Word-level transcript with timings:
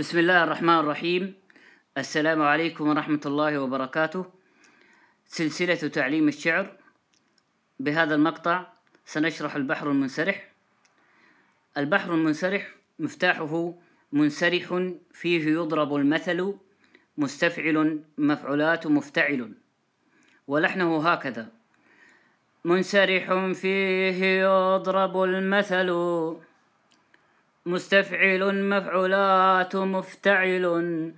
بسم 0.00 0.18
الله 0.18 0.44
الرحمن 0.44 0.78
الرحيم 0.78 1.34
السلام 1.98 2.42
عليكم 2.42 2.88
ورحمة 2.88 3.20
الله 3.26 3.58
وبركاته 3.58 4.24
سلسلة 5.26 5.74
تعليم 5.74 6.28
الشعر 6.28 6.76
بهذا 7.80 8.14
المقطع 8.14 8.66
سنشرح 9.04 9.56
البحر 9.56 9.90
المنسرح 9.90 10.52
البحر 11.78 12.14
المنسرح 12.14 12.68
مفتاحه 12.98 13.74
منسرح 14.12 14.92
فيه 15.12 15.44
يضرب 15.46 15.94
المثل 15.94 16.54
مستفعل 17.18 18.00
مفعولات 18.18 18.86
مفتعل 18.86 19.52
ولحنه 20.46 21.08
هكذا 21.08 21.48
منسرح 22.64 23.52
فيه 23.52 24.40
يضرب 24.42 25.22
المثل 25.22 25.90
مستفعل 27.66 28.68
مفعولات 28.68 29.76
مفتعل. 29.76 31.14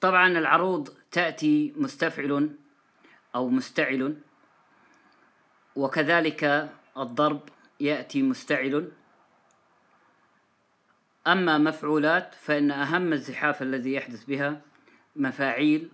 طبعا 0.00 0.26
العروض 0.26 0.88
تأتي 1.10 1.72
مستفعل 1.76 2.56
أو 3.34 3.48
مستعل. 3.48 4.16
وكذلك 5.76 6.72
الضرب 6.96 7.48
يأتي 7.80 8.22
مستعل. 8.22 8.92
أما 11.26 11.58
مفعولات 11.58 12.34
فإن 12.34 12.70
أهم 12.70 13.12
الزحاف 13.12 13.62
الذي 13.62 13.94
يحدث 13.94 14.24
بها 14.24 14.60
مفاعيل 15.16 15.90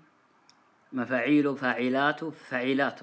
مفاعيل 0.93 1.57
فاعلات 1.57 2.25
فاعلات. 2.25 3.01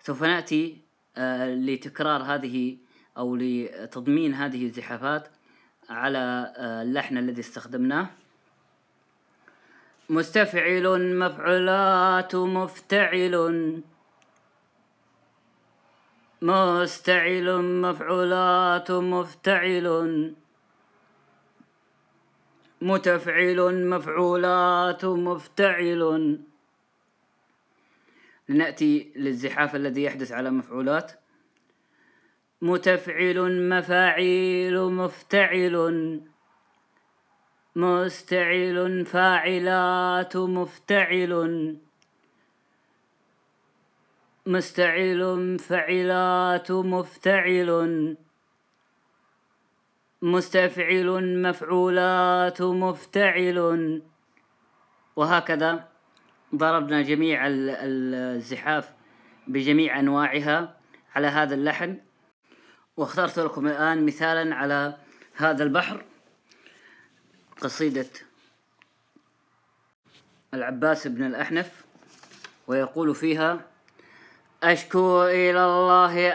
سوف 0.00 0.22
نأتي 0.22 0.78
آه، 1.16 1.54
لتكرار 1.54 2.22
هذه 2.22 2.78
أو 3.18 3.36
لتضمين 3.36 4.34
هذه 4.34 4.66
الزحافات 4.66 5.28
على 5.90 6.54
آه، 6.56 6.82
اللحن 6.82 7.18
الذي 7.18 7.40
استخدمناه. 7.40 8.08
مستفعل 10.10 11.16
مفعولات 11.18 12.34
مفتعل. 12.36 13.34
مستعل 16.42 17.62
مفعولات 17.62 18.90
مفتعل. 18.90 20.34
متفعل 22.82 23.88
مفعولات 23.88 25.04
مفتعل. 25.04 26.40
لنأتي 28.48 29.12
للزحاف 29.16 29.76
الذي 29.76 30.02
يحدث 30.02 30.32
على 30.32 30.50
مفعولات. 30.50 31.12
متفعل 32.62 33.68
مفاعيل 33.68 34.80
مفتعل. 34.80 36.20
مستعل 37.76 39.06
فاعلات 39.06 40.36
مفتعل. 40.36 41.76
مستعل 44.46 45.58
فعلات 45.58 46.72
مفتعل. 46.72 48.16
مستفعل 50.22 51.42
مفعولات 51.42 52.62
مفتعل. 52.62 54.02
وهكذا 55.16 55.88
ضربنا 56.54 57.02
جميع 57.02 57.42
الزحاف 57.46 58.92
بجميع 59.46 60.00
أنواعها 60.00 60.76
على 61.14 61.26
هذا 61.26 61.54
اللحن. 61.54 62.07
واخترت 62.98 63.38
لكم 63.38 63.66
الآن 63.66 64.06
مثالا 64.06 64.54
على 64.54 64.96
هذا 65.34 65.64
البحر 65.64 66.04
قصيدة 67.60 68.06
العباس 70.54 71.06
بن 71.06 71.24
الأحنف 71.24 71.84
ويقول 72.66 73.14
فيها 73.14 73.60
أشكو 74.62 75.22
إلى 75.22 75.64
الله 75.64 76.28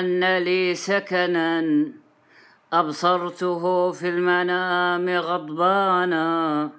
أن 0.00 0.38
لي 0.38 0.74
سكنا 0.74 1.64
أبصرته 2.72 3.92
في 3.92 4.08
المنام 4.08 5.08
غضبانا. 5.08 6.70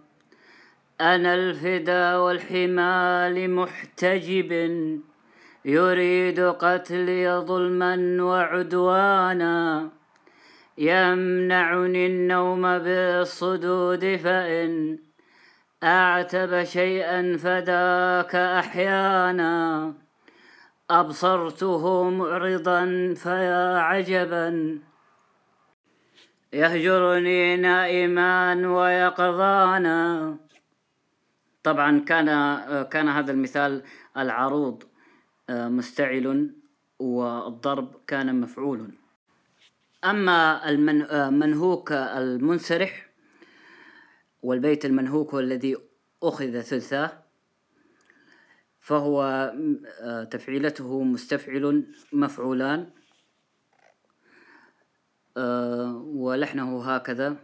أنا 1.02 1.34
الفدا 1.34 2.18
والحمال 2.18 3.56
محتجب 3.56 4.52
يريد 5.66 6.40
قتلي 6.40 7.32
ظلما 7.38 8.24
وعدوانا. 8.24 9.90
يمنعني 10.78 12.08
النوم 12.08 12.62
بالصدود 12.62 14.16
فإن 14.16 15.00
أعتب 15.84 16.64
شيئا 16.64 17.38
فذاك 17.38 18.36
أحيانا. 18.36 19.94
أبصرته 20.90 22.10
معرضا 22.10 23.14
فيا 23.18 23.78
عجبا. 23.80 24.80
يهجرني 26.54 27.58
نائما 27.58 28.68
ويقظانا. 28.68 30.36
طبعا 31.64 32.00
كان 32.00 32.28
كان 32.84 33.10
هذا 33.10 33.32
المثال 33.32 33.84
العروض. 34.18 34.84
مستعل 35.50 36.56
والضرب 37.00 38.02
كان 38.08 38.42
مفعول. 38.42 38.92
أما 40.06 40.70
المنهوك 40.70 41.92
المنسرح 41.92 43.10
والبيت 44.42 44.86
المنهوك 44.86 45.34
هو 45.34 45.40
الذي 45.40 45.78
أخذ 46.24 46.62
ثلثاه 46.62 47.24
فهو 48.80 49.54
تفعيلته 50.32 51.04
مستفعل 51.04 51.86
مفعولان. 52.14 52.90
ولحنه 56.16 56.84
هكذا 56.84 57.36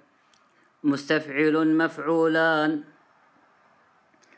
مستفعل 0.83 1.77
مفعولان. 1.77 2.83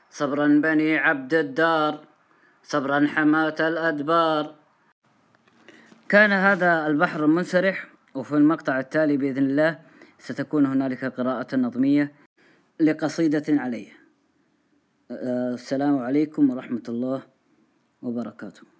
صبرا 0.09 0.47
بني 0.47 0.97
عبد 0.97 1.33
الدار. 1.33 2.07
صبرا 2.67 3.07
حماة 3.07 3.55
الأدبار. 3.59 4.55
كان 6.09 6.31
هذا 6.31 6.87
البحر 6.87 7.25
المنسرح 7.25 7.87
وفي 8.15 8.35
المقطع 8.35 8.79
التالي 8.79 9.17
بإذن 9.17 9.43
الله 9.43 9.79
ستكون 10.19 10.65
هنالك 10.65 11.05
قراءة 11.05 11.55
نظمية 11.55 12.11
لقصيدة 12.79 13.43
عليه. 13.49 13.91
السلام 15.11 15.97
عليكم 15.97 16.49
ورحمة 16.49 16.83
الله 16.89 17.21
وبركاته. 18.01 18.76